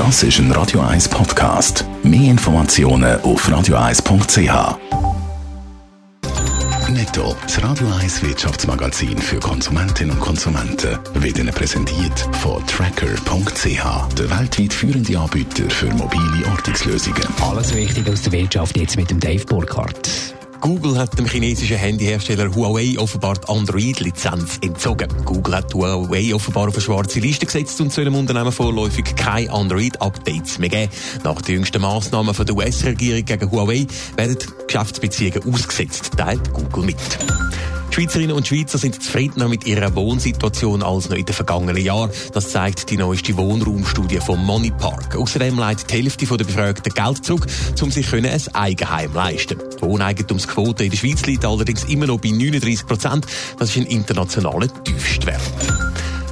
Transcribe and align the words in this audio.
Das 0.00 0.22
ist 0.22 0.38
ein 0.38 0.50
Radio 0.52 0.80
1 0.80 1.10
Podcast. 1.10 1.84
Mehr 2.02 2.30
Informationen 2.30 3.20
auf 3.20 3.46
radio1.ch. 3.46 4.78
Netto, 6.88 7.36
das 7.42 7.62
Radio 7.62 7.86
1 8.00 8.22
Wirtschaftsmagazin 8.22 9.18
für 9.18 9.38
Konsumentinnen 9.40 10.12
und 10.12 10.20
Konsumenten, 10.20 10.98
wird 11.12 11.38
Ihnen 11.38 11.52
präsentiert 11.52 12.18
von 12.40 12.66
Tracker.ch, 12.66 14.14
der 14.16 14.30
weltweit 14.38 14.72
führende 14.72 15.18
Anbieter 15.18 15.68
für 15.68 15.90
mobile 15.92 16.46
Ortungslösungen. 16.50 17.22
Alles 17.42 17.74
Wichtige 17.74 18.10
aus 18.10 18.22
der 18.22 18.32
Wirtschaft 18.32 18.78
jetzt 18.78 18.96
mit 18.96 19.10
dem 19.10 19.20
Dave 19.20 19.44
Burkhardt. 19.44 20.34
Google 20.60 20.98
hat 20.98 21.18
dem 21.18 21.26
chinesischen 21.26 21.78
Handyhersteller 21.78 22.54
Huawei 22.54 22.98
offenbar 22.98 23.34
die 23.34 23.48
Android-Lizenz 23.48 24.58
entzogen. 24.62 25.08
Google 25.24 25.56
hat 25.56 25.72
Huawei 25.72 26.34
offenbar 26.34 26.68
auf 26.68 26.74
eine 26.74 26.82
schwarze 26.82 27.18
Liste 27.18 27.46
gesetzt 27.46 27.80
und 27.80 27.90
soll 27.90 28.04
dem 28.04 28.14
Unternehmen 28.14 28.52
vorläufig 28.52 29.14
keine 29.16 29.50
Android-Updates 29.50 30.58
mehr 30.58 30.68
geben. 30.68 30.92
Nach 31.24 31.40
den 31.40 31.56
jüngsten 31.56 31.80
Massnahmen 31.80 32.34
der 32.36 32.54
US-Regierung 32.54 33.24
gegen 33.24 33.50
Huawei 33.50 33.86
werden 34.16 34.36
Geschäftsbeziehungen 34.66 35.42
ausgesetzt, 35.50 36.10
teilt 36.18 36.52
Google 36.52 36.84
mit. 36.84 36.98
Schweizerinnen 37.90 38.36
und 38.36 38.46
Schweizer 38.46 38.78
sind 38.78 39.02
zufriedener 39.02 39.48
mit 39.48 39.66
ihrer 39.66 39.94
Wohnsituation 39.94 40.82
als 40.82 41.08
noch 41.08 41.16
in 41.16 41.26
den 41.26 41.34
vergangenen 41.34 41.82
Jahren. 41.82 42.10
Das 42.32 42.50
zeigt 42.50 42.90
die 42.90 42.96
neueste 42.96 43.36
Wohnraumstudie 43.36 44.18
vom 44.18 44.44
Money 44.44 44.70
Park. 44.70 45.16
Außerdem 45.16 45.58
leitet 45.58 45.90
die 45.90 46.02
Hälfte 46.02 46.26
der 46.26 46.44
Befragten 46.44 46.94
Geld 46.94 47.24
zurück, 47.24 47.46
um 47.80 47.90
sich 47.90 48.12
ein 48.12 48.54
Eigenheim 48.54 49.12
leisten. 49.12 49.58
Die 49.76 49.82
Wohneigentumsquote 49.82 50.84
in 50.84 50.90
der 50.90 50.98
Schweiz 50.98 51.26
liegt 51.26 51.44
allerdings 51.44 51.84
immer 51.84 52.06
noch 52.06 52.20
bei 52.20 52.30
39 52.30 52.86
Prozent. 52.86 53.26
Das 53.58 53.70
ist 53.70 53.76
ein 53.76 53.86
internationaler 53.86 54.68
Tiefstwert. 54.84 55.40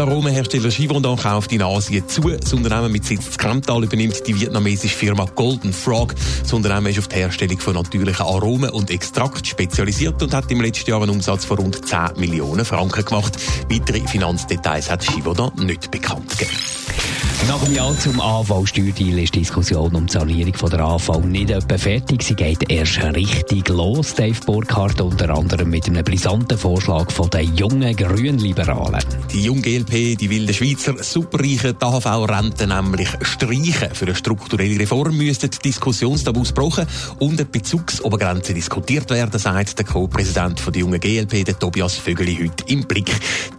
Der 0.00 0.08
Aromenhersteller 0.08 0.70
Givaudan 0.70 1.18
kauft 1.18 1.52
in 1.52 1.60
Asien 1.60 2.08
zu. 2.08 2.22
Das 2.22 2.54
Unternehmen 2.54 2.90
mit 2.90 3.04
Sitz 3.04 3.26
in 3.26 3.36
Kremtal 3.36 3.84
übernimmt 3.84 4.26
die 4.26 4.34
vietnamesische 4.34 4.96
Firma 4.96 5.26
Golden 5.26 5.74
Frog. 5.74 6.14
Das 6.40 6.50
Unternehmen 6.54 6.86
ist 6.86 7.00
auf 7.00 7.08
die 7.08 7.16
Herstellung 7.16 7.58
von 7.58 7.74
natürlichen 7.74 8.24
Aromen 8.24 8.70
und 8.70 8.90
Extrakt 8.90 9.46
spezialisiert 9.46 10.22
und 10.22 10.32
hat 10.32 10.50
im 10.50 10.62
letzten 10.62 10.88
Jahr 10.88 11.02
einen 11.02 11.10
Umsatz 11.10 11.44
von 11.44 11.58
rund 11.58 11.86
10 11.86 12.12
Millionen 12.16 12.64
Franken 12.64 13.04
gemacht. 13.04 13.36
Weitere 13.68 14.00
Finanzdetails 14.08 14.90
hat 14.90 15.06
Givaudan 15.06 15.52
nicht 15.66 15.90
bekannt 15.90 16.30
gegeben. 16.30 16.56
Nach 17.48 17.64
dem 17.64 17.74
Jahr 17.74 17.98
zum 17.98 18.20
AV-Steuerdeal 18.20 19.18
ist 19.18 19.34
die 19.34 19.40
Diskussion 19.40 19.94
um 19.96 20.06
die 20.06 20.12
Sanierung 20.12 20.52
der 20.70 20.80
AV 20.80 21.20
nicht 21.24 21.50
etwa 21.50 21.78
fertig. 21.78 22.22
Sie 22.22 22.34
geht 22.34 22.70
erst 22.70 23.02
richtig 23.02 23.68
los. 23.68 24.14
Dave 24.14 24.38
Burkhardt 24.44 25.00
unter 25.00 25.30
anderem 25.30 25.70
mit 25.70 25.86
einem 25.86 26.04
brisanten 26.04 26.58
Vorschlag 26.58 27.10
von 27.10 27.30
den 27.30 27.56
jungen 27.56 27.96
Grünliberalen. 27.96 29.00
Die 29.32 29.42
junge 29.42 29.62
GLP, 29.62 30.18
die 30.18 30.28
will 30.28 30.46
den 30.46 30.54
Schweizer 30.54 31.02
superreichen 31.02 31.76
die 31.80 31.84
AHV-Rente 31.84 32.66
nämlich 32.66 33.08
streichen. 33.22 33.94
Für 33.94 34.04
eine 34.04 34.14
strukturelle 34.14 34.78
Reform 34.78 35.16
müsste 35.16 35.48
die 35.48 35.58
Diskussionstabus 35.58 36.48
gebrochen 36.54 36.86
und 37.20 37.40
eine 37.40 37.46
Bezugsobergrenze 37.46 38.52
diskutiert 38.52 39.10
werden, 39.10 39.40
sagt 39.40 39.78
der 39.78 39.86
Co-Präsident 39.86 40.62
der 40.66 40.80
jungen 40.80 41.00
GLP, 41.00 41.44
der 41.44 41.58
Tobias 41.58 41.96
Vögeli, 41.96 42.36
heute 42.36 42.64
im 42.70 42.86
Blick. 42.86 43.10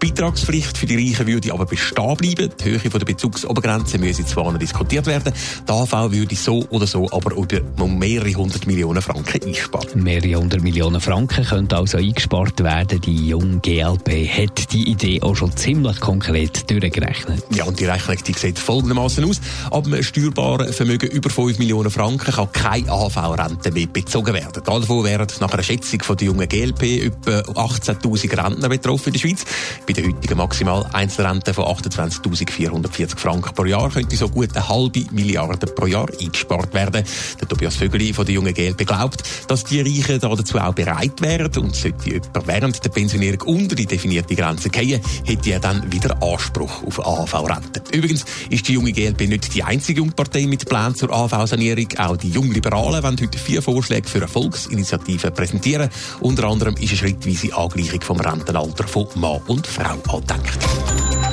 Die 0.02 0.08
Beitragspflicht 0.08 0.78
für 0.78 0.86
die 0.86 0.96
Reichen 0.96 1.26
würde 1.26 1.52
aber 1.52 1.66
bestehen 1.66 2.16
bleiben. 2.16 2.52
Die 2.59 2.64
Höhe 2.64 2.80
der 2.80 3.06
Bezugsobergrenze 3.06 3.71
Obergrenze 3.72 3.98
müsse 3.98 4.26
zwar 4.26 4.52
noch 4.52 4.60
diskutiert 4.60 5.06
werden, 5.06 5.34
die 5.68 5.72
AV 5.72 6.12
würde 6.12 6.36
so 6.36 6.66
oder 6.70 6.86
so 6.86 7.10
aber 7.12 7.36
über 7.36 7.62
mehrere 7.88 8.34
hundert 8.34 8.68
Millionen 8.68 9.02
Franken 9.02 9.48
einsparen. 9.48 10.04
Mehrere 10.04 10.36
hundert 10.36 10.62
Millionen 10.62 11.00
Franken 11.00 11.46
können 11.46 11.72
also 11.72 11.98
eingespart 11.98 12.62
werden. 12.64 13.00
Die 13.02 13.30
junge 13.30 13.60
GLP 13.60 14.28
hat 14.28 14.74
die 14.74 14.90
Idee 14.90 15.22
auch 15.22 15.36
schon 15.36 15.56
ziemlich 15.56 16.00
konkret 16.00 16.70
durchgerechnet. 16.70 17.44
Ja, 17.56 17.64
und 17.64 17.80
die 17.80 17.86
Rechnung 17.86 18.18
die 18.28 18.34
sieht 18.34 18.60
folgendermaßen 18.60 19.24
aus. 19.24 19.40
Ab 19.72 19.86
einem 19.86 20.04
steuerbaren 20.04 20.74
Vermögen 20.74 21.10
über 21.10 21.30
5 21.30 21.60
Millionen 21.60 21.92
Franken 21.92 22.34
kann 22.34 22.52
keine 22.52 22.92
AHV-Rente 22.92 23.72
mehr 23.72 23.88
bezogen 23.88 24.34
werden. 24.34 24.64
Davon 24.64 25.04
wären 25.06 25.28
nach 25.40 25.54
einer 25.54 25.64
Schätzung 25.64 26.02
von 26.02 26.18
der 26.18 26.28
jungen 26.28 26.48
GLP 26.48 27.06
etwa 27.06 27.40
18.000 27.40 28.44
Rentner 28.44 28.70
betroffen 28.70 29.08
in 29.08 29.14
der 29.14 29.20
Schweiz. 29.20 29.46
Bei 29.88 29.94
der 29.94 30.06
heutigen 30.06 30.38
maximal 30.38 30.86
Einzelrente 30.92 31.54
von 31.54 31.66
28.440 31.66 33.18
Franken 33.18 33.54
pro 33.62 33.68
Jahr 33.68 33.92
könnte 33.92 34.16
so 34.16 34.28
gut 34.28 34.56
eine 34.56 34.68
halbe 34.68 35.06
Milliarde 35.12 35.68
pro 35.68 35.86
Jahr 35.86 36.08
eingespart 36.20 36.74
werden. 36.74 37.04
Der 37.40 37.48
Tobias 37.48 37.76
Vögeli 37.76 38.12
von 38.12 38.26
der 38.26 38.34
jungen 38.34 38.56
GLP 38.56 38.88
glaubt, 38.88 39.22
dass 39.48 39.64
die 39.64 39.82
Reichen 39.82 40.20
dazu 40.20 40.58
auch 40.58 40.74
bereit 40.74 41.22
wären 41.22 41.52
und 41.58 41.76
sollte 41.76 42.10
jemand 42.10 42.48
während 42.48 42.84
der 42.84 42.90
Pensionierung 42.90 43.42
unter 43.42 43.76
die 43.76 43.86
definierte 43.86 44.36
Grenze 44.36 44.70
gehen, 44.70 45.00
hätte 45.26 45.52
er 45.52 45.60
dann 45.60 45.92
wieder 45.92 46.18
Anspruch 46.24 46.84
auf 46.88 47.06
AHV-Rente. 47.06 47.84
Übrigens 47.96 48.26
ist 48.50 48.68
die 48.68 48.74
junge 48.74 48.94
GLP 48.94 49.28
nicht 49.28 49.54
die 49.54 49.62
einzige 49.62 50.00
Jungpartei 50.00 50.48
mit 50.48 50.68
Plänen 50.68 50.96
zur 50.96 51.14
AHV-Sanierung. 51.14 51.88
Auch 52.00 52.18
die 52.18 52.30
Jungliberalen 52.30 53.04
wollen 53.04 53.20
heute 53.22 53.38
vier 53.38 53.62
Vorschläge 53.62 54.10
für 54.10 54.20
eine 54.20 54.28
Volksinitiative 54.28 55.30
präsentieren. 55.30 55.90
Unter 56.20 56.46
anderem 56.46 56.74
ist 56.78 56.90
eine 56.90 56.98
schrittweise 56.98 57.56
Angleichung 57.56 58.02
vom 58.02 58.20
Rentenalter 58.20 58.88
von 58.88 59.06
Mann 59.16 59.40
und 59.46 59.68
Frau 59.68 60.02
angedenkt. 60.18 61.21